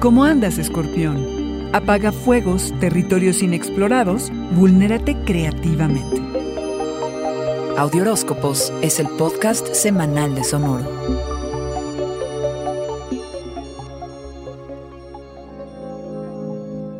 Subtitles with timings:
[0.00, 1.70] ¿Cómo andas, escorpión?
[1.72, 6.22] Apaga fuegos, territorios inexplorados, vulnérate creativamente.
[7.76, 10.88] Audioróscopos es el podcast semanal de Sonoro.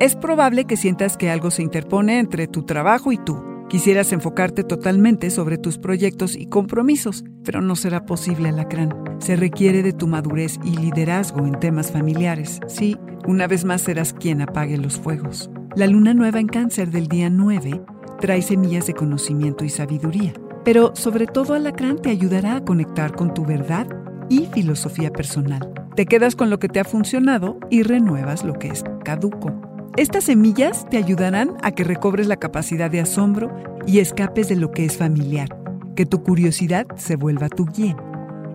[0.01, 3.48] Es probable que sientas que algo se interpone entre tu trabajo y tú.
[3.69, 8.95] Quisieras enfocarte totalmente sobre tus proyectos y compromisos, pero no será posible, Alacrán.
[9.19, 12.61] Se requiere de tu madurez y liderazgo en temas familiares.
[12.67, 12.97] Sí,
[13.27, 15.51] una vez más serás quien apague los fuegos.
[15.77, 17.83] La luna nueva en cáncer del día 9
[18.23, 20.33] trae semillas de conocimiento y sabiduría,
[20.65, 23.87] pero sobre todo Alacrán te ayudará a conectar con tu verdad
[24.31, 25.75] y filosofía personal.
[25.95, 29.68] Te quedas con lo que te ha funcionado y renuevas lo que es caduco.
[29.99, 33.53] Estas semillas te ayudarán a que recobres la capacidad de asombro
[33.85, 35.49] y escapes de lo que es familiar,
[35.97, 37.97] que tu curiosidad se vuelva tu guía.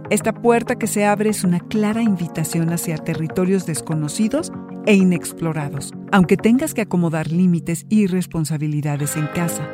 [0.09, 4.53] Esta puerta que se abre es una clara invitación hacia territorios desconocidos
[4.85, 9.67] e inexplorados, aunque tengas que acomodar límites y responsabilidades en casa.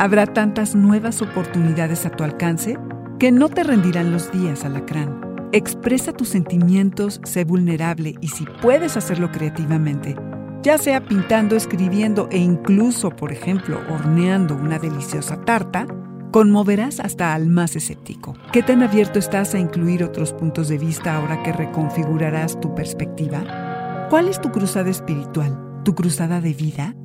[0.00, 2.76] Habrá tantas nuevas oportunidades a tu alcance
[3.20, 5.20] que no te rendirán los días, alacrán.
[5.52, 10.16] Expresa tus sentimientos, sé vulnerable y si puedes hacerlo creativamente,
[10.64, 15.86] ya sea pintando, escribiendo e incluso, por ejemplo, horneando una deliciosa tarta,
[16.34, 18.36] Conmoverás hasta al más escéptico.
[18.50, 24.08] ¿Qué tan abierto estás a incluir otros puntos de vista ahora que reconfigurarás tu perspectiva?
[24.10, 25.56] ¿Cuál es tu cruzada espiritual?
[25.84, 26.96] ¿Tu cruzada de vida?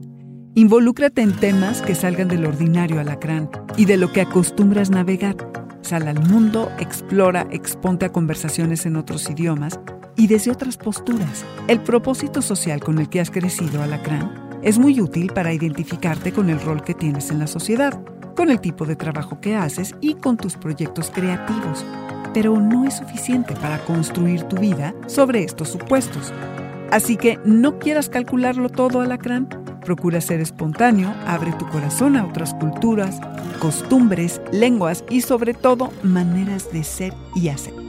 [0.55, 5.35] Involúcrate en temas que salgan del ordinario alacrán y de lo que acostumbras navegar.
[5.81, 9.79] Sal al mundo, explora, exponte a conversaciones en otros idiomas
[10.19, 11.43] y desde otras posturas.
[11.67, 16.51] El propósito social con el que has crecido, alacrán, es muy útil para identificarte con
[16.51, 17.99] el rol que tienes en la sociedad
[18.39, 21.83] con el tipo de trabajo que haces y con tus proyectos creativos.
[22.33, 26.31] Pero no es suficiente para construir tu vida sobre estos supuestos.
[26.89, 29.49] Así que no quieras calcularlo todo, alacrán.
[29.83, 33.19] Procura ser espontáneo, abre tu corazón a otras culturas,
[33.59, 37.88] costumbres, lenguas y sobre todo maneras de ser y hacer.